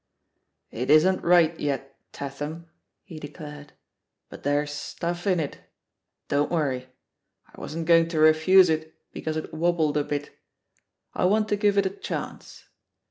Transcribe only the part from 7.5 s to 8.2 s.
I wasn't going to